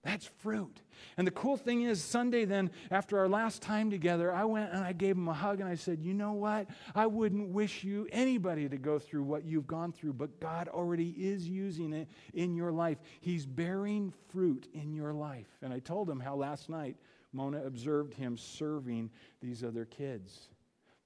[0.07, 0.83] That's fruit.
[1.17, 4.85] And the cool thing is, Sunday, then, after our last time together, I went and
[4.85, 6.69] I gave him a hug and I said, You know what?
[6.95, 11.09] I wouldn't wish you, anybody, to go through what you've gone through, but God already
[11.11, 12.99] is using it in your life.
[13.21, 15.49] He's bearing fruit in your life.
[15.61, 16.97] And I told him how last night
[17.33, 19.11] Mona observed him serving
[19.43, 20.51] these other kids.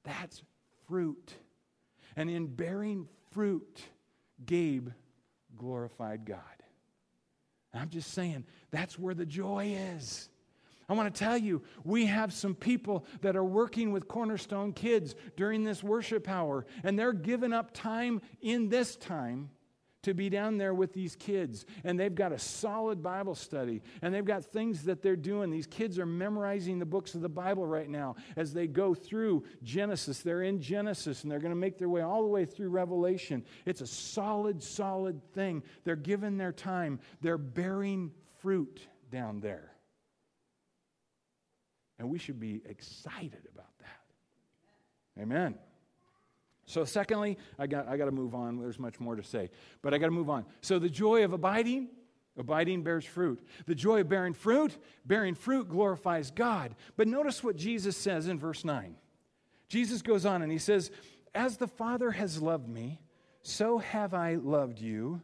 [0.05, 0.43] That's
[0.87, 1.33] fruit.
[2.17, 3.81] And in bearing fruit,
[4.45, 4.91] Gabe
[5.57, 6.60] glorified God.
[7.73, 10.29] I'm just saying, that's where the joy is.
[10.89, 15.15] I want to tell you, we have some people that are working with Cornerstone kids
[15.37, 19.51] during this worship hour, and they're giving up time in this time
[20.03, 21.67] to be down there with these kids.
[21.85, 25.51] And they've got a solid Bible study, and they've got things that they're doing.
[25.51, 29.45] These kids are memorizing the books of the Bible right now as they go through
[29.63, 30.21] Genesis.
[30.21, 33.45] They're in Genesis, and they're going to make their way all the way through Revelation.
[33.67, 35.63] It's a solid, solid thing.
[35.85, 39.73] They're given their time, they're bearing fruit down there.
[41.99, 45.23] And we should be excited about that.
[45.23, 45.59] Amen.
[46.71, 48.61] So, secondly, I got, I got to move on.
[48.61, 49.51] There's much more to say,
[49.83, 50.45] but I got to move on.
[50.61, 51.89] So, the joy of abiding,
[52.39, 53.45] abiding bears fruit.
[53.67, 56.77] The joy of bearing fruit, bearing fruit glorifies God.
[56.97, 58.95] But notice what Jesus says in verse 9.
[59.69, 60.93] Jesus goes on and he says,
[61.35, 63.01] As the Father has loved me,
[63.43, 65.23] so have I loved you.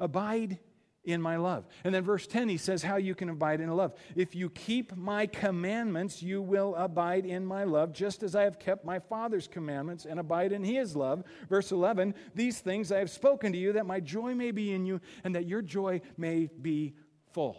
[0.00, 0.58] Abide
[1.08, 1.66] in my love.
[1.84, 3.94] And then verse 10, he says how you can abide in love.
[4.14, 8.58] If you keep my commandments, you will abide in my love, just as I have
[8.58, 11.24] kept my Father's commandments and abide in his love.
[11.48, 14.84] Verse 11, these things I have spoken to you, that my joy may be in
[14.84, 16.94] you, and that your joy may be
[17.32, 17.56] full.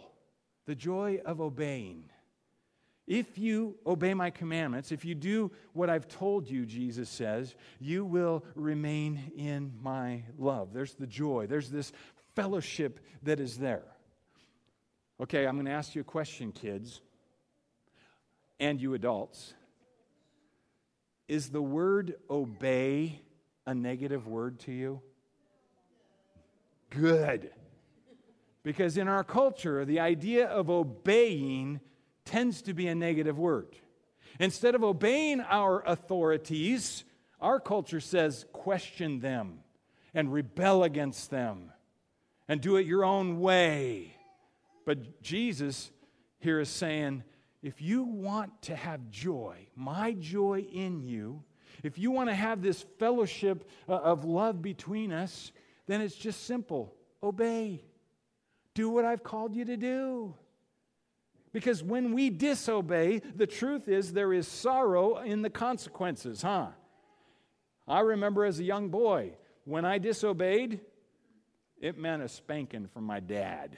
[0.66, 2.04] The joy of obeying.
[3.06, 8.04] If you obey my commandments, if you do what I've told you, Jesus says, you
[8.04, 10.72] will remain in my love.
[10.72, 11.48] There's the joy.
[11.48, 11.90] There's this
[12.34, 13.84] fellowship that is there.
[15.20, 17.00] Okay, I'm going to ask you a question, kids,
[18.58, 19.54] and you adults.
[21.28, 23.20] Is the word obey
[23.66, 25.02] a negative word to you?
[26.88, 27.50] Good.
[28.62, 31.80] Because in our culture, the idea of obeying
[32.24, 33.76] tends to be a negative word.
[34.38, 37.04] Instead of obeying our authorities,
[37.40, 39.60] our culture says question them
[40.14, 41.72] and rebel against them
[42.50, 44.12] and do it your own way.
[44.84, 45.92] But Jesus
[46.40, 47.22] here is saying,
[47.62, 51.44] if you want to have joy, my joy in you,
[51.84, 55.52] if you want to have this fellowship uh, of love between us,
[55.86, 57.84] then it's just simple obey.
[58.74, 60.34] Do what I've called you to do.
[61.52, 66.66] Because when we disobey, the truth is there is sorrow in the consequences, huh?
[67.86, 69.34] I remember as a young boy,
[69.64, 70.80] when I disobeyed,
[71.80, 73.76] it meant a spanking from my dad.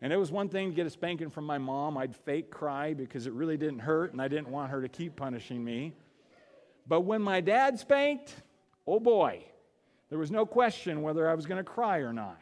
[0.00, 1.98] And it was one thing to get a spanking from my mom.
[1.98, 5.16] I'd fake cry because it really didn't hurt and I didn't want her to keep
[5.16, 5.92] punishing me.
[6.86, 8.34] But when my dad spanked,
[8.86, 9.44] oh boy,
[10.08, 12.40] there was no question whether I was going to cry or not.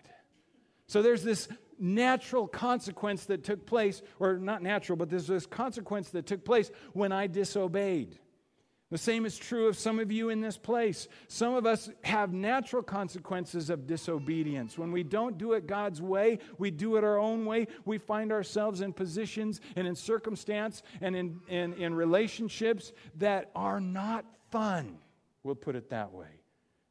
[0.86, 6.10] So there's this natural consequence that took place, or not natural, but there's this consequence
[6.10, 8.18] that took place when I disobeyed.
[8.90, 11.08] The same is true of some of you in this place.
[11.26, 14.78] Some of us have natural consequences of disobedience.
[14.78, 18.30] When we don't do it God's way, we do it our own way, we find
[18.30, 24.98] ourselves in positions and in circumstance and in, in, in relationships that are not fun,
[25.42, 26.40] we'll put it that way,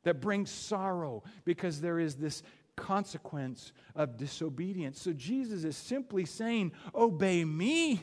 [0.04, 2.44] that bring sorrow because there is this
[2.76, 5.02] consequence of disobedience.
[5.02, 8.02] So Jesus is simply saying, Obey me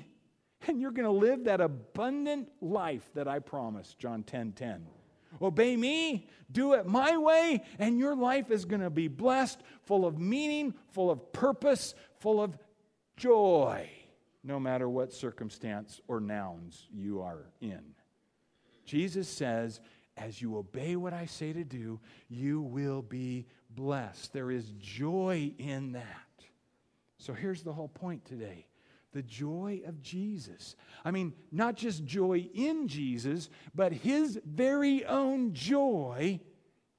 [0.66, 4.86] and you're going to live that abundant life that I promised, John 10 10.
[5.40, 10.04] Obey me, do it my way, and your life is going to be blessed, full
[10.06, 12.56] of meaning, full of purpose, full of
[13.16, 13.88] joy,
[14.44, 17.82] no matter what circumstance or nouns you are in.
[18.84, 19.80] Jesus says,
[20.16, 21.98] as you obey what I say to do,
[22.28, 24.32] you will be blessed.
[24.32, 26.04] There is joy in that.
[27.18, 28.66] So here's the whole point today
[29.12, 30.76] the joy of Jesus.
[31.04, 36.40] I mean, not just joy in Jesus, but his very own joy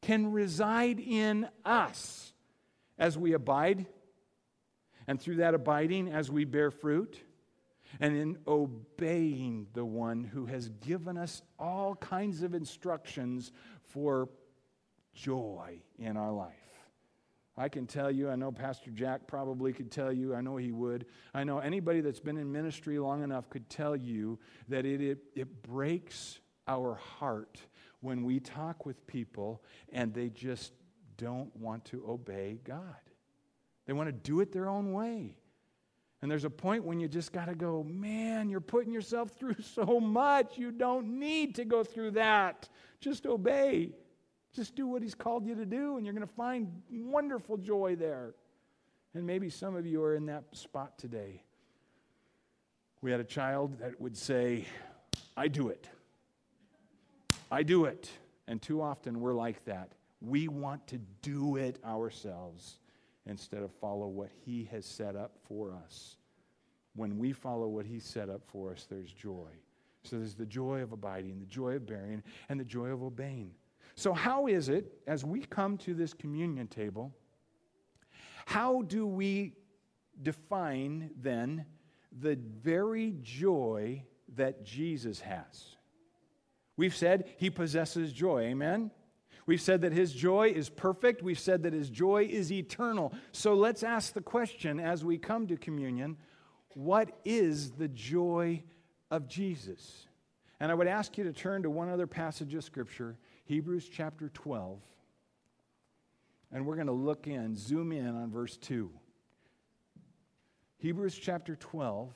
[0.01, 2.33] can reside in us
[2.97, 3.85] as we abide,
[5.07, 7.19] and through that abiding, as we bear fruit,
[7.99, 14.29] and in obeying the one who has given us all kinds of instructions for
[15.13, 16.62] joy in our life.
[17.55, 20.71] I can tell you, I know Pastor Jack probably could tell you, I know he
[20.71, 21.05] would.
[21.33, 24.39] I know anybody that's been in ministry long enough could tell you
[24.69, 27.59] that it, it, it breaks our heart
[28.01, 30.73] when we talk with people and they just
[31.17, 32.95] don't want to obey God.
[33.85, 35.37] They want to do it their own way.
[36.23, 39.57] And there's a point when you just got to go, man, you're putting yourself through
[39.75, 40.57] so much.
[40.57, 42.69] You don't need to go through that.
[42.99, 43.91] Just obey.
[44.53, 47.95] Just do what He's called you to do, and you're going to find wonderful joy
[47.95, 48.35] there.
[49.15, 51.43] And maybe some of you are in that spot today.
[53.01, 54.65] We had a child that would say,
[55.35, 55.87] I do it.
[57.51, 58.09] I do it.
[58.47, 59.91] And too often we're like that.
[60.21, 62.79] We want to do it ourselves
[63.25, 66.17] instead of follow what He has set up for us.
[66.95, 69.49] When we follow what He set up for us, there's joy.
[70.03, 73.51] So there's the joy of abiding, the joy of bearing, and the joy of obeying.
[73.95, 77.13] So, how is it, as we come to this communion table,
[78.45, 79.53] how do we
[80.21, 81.65] define then
[82.11, 84.03] the very joy
[84.35, 85.75] that Jesus has?
[86.75, 88.91] We've said he possesses joy, amen?
[89.45, 91.21] We've said that his joy is perfect.
[91.21, 93.13] We've said that his joy is eternal.
[93.31, 96.17] So let's ask the question as we come to communion
[96.75, 98.63] what is the joy
[99.11, 100.07] of Jesus?
[100.59, 104.29] And I would ask you to turn to one other passage of Scripture, Hebrews chapter
[104.29, 104.79] 12.
[106.51, 108.91] And we're going to look in, zoom in on verse 2.
[110.77, 112.13] Hebrews chapter 12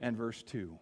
[0.00, 0.78] and verse 2.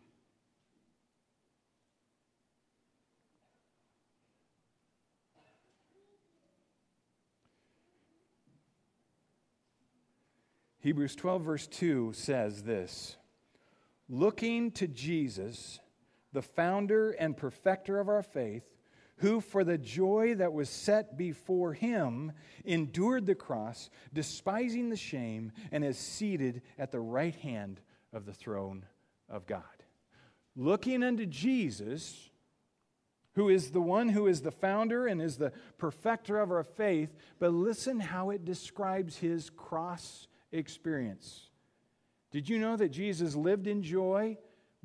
[10.87, 13.17] Hebrews 12, verse 2 says this
[14.09, 15.81] Looking to Jesus,
[16.37, 18.63] the founder and perfecter of our faith,
[19.21, 22.31] who for the joy that was set before him
[22.67, 27.81] endured the cross, despising the shame, and is seated at the right hand
[28.13, 28.85] of the throne
[29.31, 29.63] of God.
[30.55, 32.29] Looking unto Jesus,
[33.35, 37.17] who is the one who is the founder and is the perfecter of our faith,
[37.39, 41.49] but listen how it describes his cross experience.
[42.31, 44.37] Did you know that Jesus lived in joy,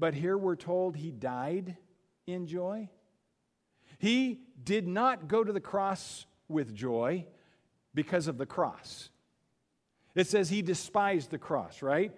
[0.02, 1.78] but here we're told he died
[2.26, 2.90] in joy?
[4.00, 7.28] He did not go to the cross with joy
[7.94, 9.12] because of the cross.
[10.16, 12.12] It says he despised the cross, right?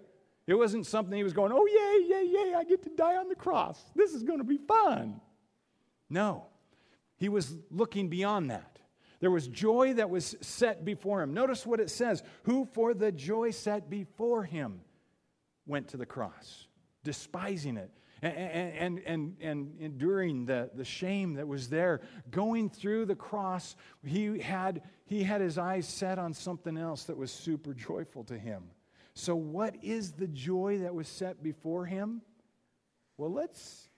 [0.48, 3.28] It wasn't something he was going, oh, yay, yay, yay, I get to die on
[3.28, 3.84] the cross.
[3.94, 5.20] This is going to be fun.
[6.10, 6.46] No,
[7.18, 8.80] he was looking beyond that.
[9.20, 11.34] There was joy that was set before him.
[11.34, 14.80] Notice what it says who for the joy set before him
[15.66, 16.68] went to the cross,
[17.04, 17.92] despising it.
[18.22, 22.00] And, and, and, enduring the, the shame that was there,
[22.32, 23.76] going through the cross,
[24.06, 28.40] he had, he had his eyes set on something else that was super joyful to
[28.40, 28.64] him.
[29.14, 32.22] So, what is the joy that was set before him?
[33.18, 33.90] Well, let's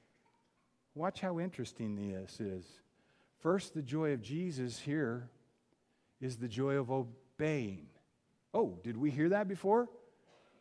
[0.96, 2.66] watch how interesting this is.
[3.40, 5.30] First, the joy of Jesus here
[6.20, 7.88] is the joy of obeying.
[8.54, 9.88] Oh, did we hear that before?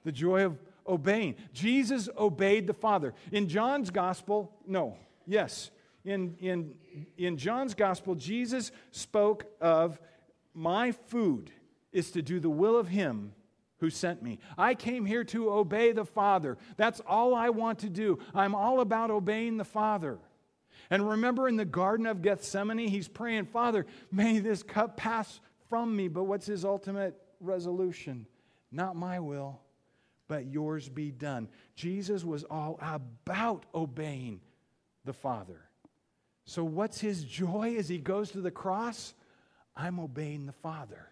[0.05, 1.37] The joy of obeying.
[1.53, 3.15] Jesus obeyed the Father.
[3.33, 5.71] In John's gospel, no, yes.
[6.05, 6.75] In, in,
[7.17, 10.01] in John's gospel, Jesus spoke of
[10.53, 11.51] my food
[11.93, 13.33] is to do the will of him
[13.79, 14.39] who sent me.
[14.57, 16.59] I came here to obey the Father.
[16.77, 18.19] That's all I want to do.
[18.35, 20.19] I'm all about obeying the Father.
[20.91, 25.97] And remember in the Garden of Gethsemane, he's praying, Father, may this cup pass from
[25.97, 26.09] me.
[26.09, 28.27] But what's his ultimate resolution?
[28.71, 29.61] Not my will,
[30.29, 31.49] but yours be done.
[31.75, 34.41] Jesus was all about obeying
[35.05, 35.61] the Father.
[36.47, 39.15] So, what's his joy as he goes to the cross?
[39.77, 41.09] I'm obeying the Father.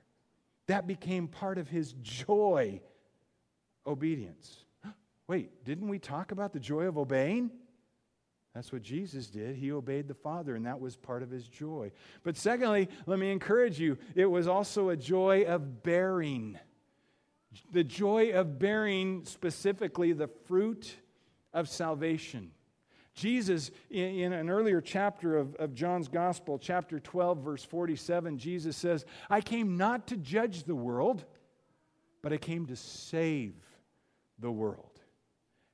[0.66, 2.80] That became part of his joy,
[3.86, 4.64] obedience.
[5.26, 7.50] Wait, didn't we talk about the joy of obeying?
[8.54, 9.56] That's what Jesus did.
[9.56, 11.90] He obeyed the Father, and that was part of his joy.
[12.22, 16.58] But secondly, let me encourage you it was also a joy of bearing.
[17.72, 20.94] The joy of bearing, specifically, the fruit
[21.52, 22.50] of salvation.
[23.14, 29.04] Jesus, in, an earlier chapter of, of John's Gospel, chapter 12, verse 47, Jesus says,
[29.28, 31.24] I came not to judge the world,
[32.22, 33.54] but I came to save
[34.38, 34.91] the world.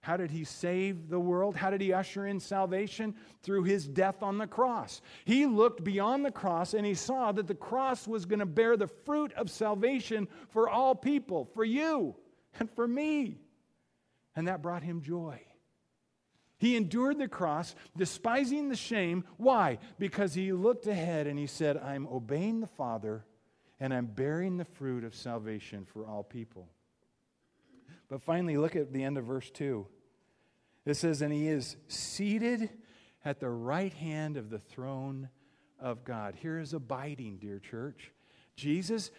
[0.00, 1.56] How did he save the world?
[1.56, 3.14] How did he usher in salvation?
[3.42, 5.00] Through his death on the cross.
[5.24, 8.76] He looked beyond the cross and he saw that the cross was going to bear
[8.76, 12.14] the fruit of salvation for all people, for you
[12.58, 13.38] and for me.
[14.36, 15.40] And that brought him joy.
[16.58, 19.24] He endured the cross, despising the shame.
[19.36, 19.78] Why?
[19.98, 23.24] Because he looked ahead and he said, I'm obeying the Father
[23.80, 26.68] and I'm bearing the fruit of salvation for all people.
[28.08, 29.86] But finally, look at the end of verse 2.
[30.86, 32.70] It says, And he is seated
[33.24, 35.28] at the right hand of the throne
[35.78, 36.34] of God.
[36.34, 38.12] Here is abiding, dear church.
[38.56, 39.10] Jesus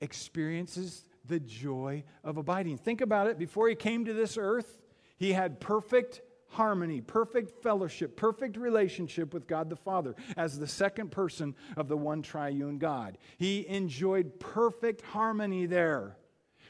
[0.00, 2.78] experiences the joy of abiding.
[2.78, 3.38] Think about it.
[3.38, 4.80] Before he came to this earth,
[5.16, 11.10] he had perfect harmony, perfect fellowship, perfect relationship with God the Father as the second
[11.10, 13.18] person of the one triune God.
[13.38, 16.16] He enjoyed perfect harmony there.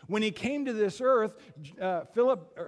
[0.07, 1.35] When he came to this earth,
[1.81, 2.59] uh, Philip,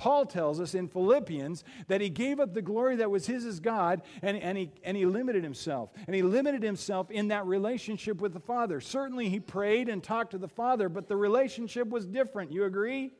[0.00, 3.60] Paul tells us in Philippians that he gave up the glory that was his as
[3.60, 5.90] God and, and, he, and he limited himself.
[6.06, 8.80] And he limited himself in that relationship with the Father.
[8.80, 12.50] Certainly, he prayed and talked to the Father, but the relationship was different.
[12.50, 13.12] You agree?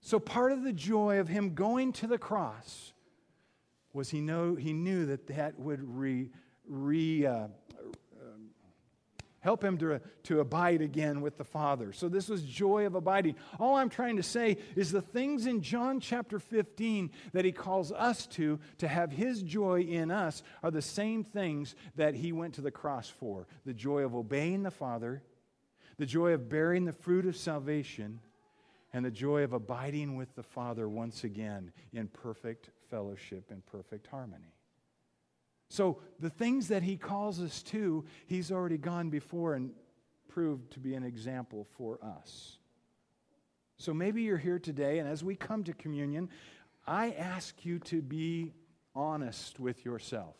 [0.00, 2.92] So, part of the joy of him going to the cross
[3.92, 6.30] was he, know, he knew that that would re,
[6.66, 7.46] re, uh,
[9.44, 11.92] help him to, to abide again with the Father.
[11.92, 13.36] So, this was joy of abiding.
[13.60, 17.92] All I'm trying to say is the things in John chapter 15 that he calls
[17.92, 22.54] us to, to have his joy in us, are the same things that he went
[22.54, 25.22] to the cross for the joy of obeying the Father,
[25.98, 28.20] the joy of bearing the fruit of salvation,
[28.94, 34.06] and the joy of abiding with the Father once again in perfect fellowship and perfect
[34.06, 34.53] harmony.
[35.68, 39.72] So the things that he calls us to, he's already gone before and
[40.28, 42.58] proved to be an example for us.
[43.76, 46.28] So maybe you're here today, and as we come to communion,
[46.86, 48.52] I ask you to be
[48.94, 50.36] honest with yourself.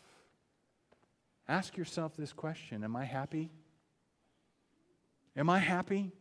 [1.49, 3.51] Ask yourself this question Am I happy?
[5.37, 6.13] Am I happy?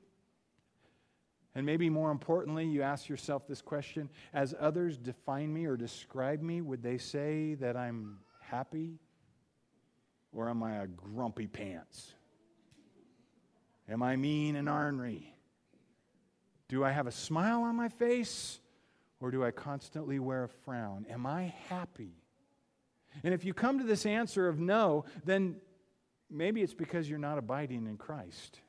[1.55, 6.41] And maybe more importantly, you ask yourself this question As others define me or describe
[6.41, 8.19] me, would they say that I'm
[8.53, 8.99] happy?
[10.31, 12.13] Or am I a grumpy pants?
[13.89, 15.33] Am I mean and ornery?
[16.67, 18.59] Do I have a smile on my face?
[19.19, 21.05] Or do I constantly wear a frown?
[21.09, 22.13] Am I happy?
[23.23, 25.55] And if you come to this answer of no, then
[26.29, 28.59] maybe it's because you're not abiding in Christ.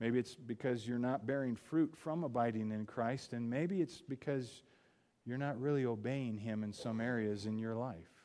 [0.00, 4.62] Maybe it's because you're not bearing fruit from abiding in Christ, and maybe it's because
[5.24, 8.17] you're not really obeying Him in some areas in your life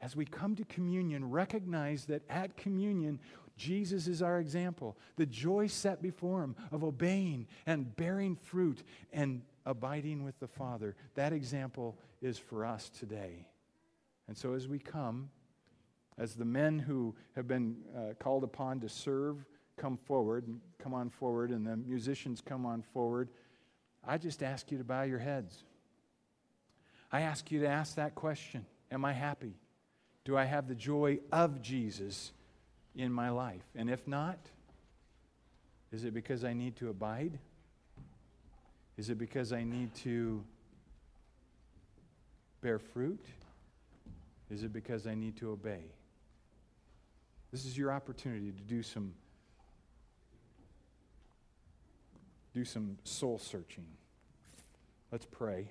[0.00, 3.20] as we come to communion, recognize that at communion,
[3.56, 4.96] Jesus is our example.
[5.16, 8.82] The joy set before him of obeying and bearing fruit
[9.12, 10.96] and abiding with the Father.
[11.14, 13.46] That example is for us today.
[14.26, 15.30] And so as we come,
[16.16, 19.44] as the men who have been uh, called upon to serve
[19.76, 20.44] come forward,
[20.78, 23.30] come on forward, and the musicians come on forward,
[24.06, 25.64] I just ask you to bow your heads.
[27.12, 29.54] I ask you to ask that question Am I happy?
[30.24, 32.32] Do I have the joy of Jesus
[32.94, 33.64] in my life?
[33.74, 34.38] And if not,
[35.92, 37.38] is it because I need to abide?
[38.96, 40.44] Is it because I need to
[42.60, 43.24] bear fruit?
[44.50, 45.84] Is it because I need to obey?
[47.50, 49.14] This is your opportunity to do some
[52.52, 53.86] do some soul searching.
[55.12, 55.70] Let's pray.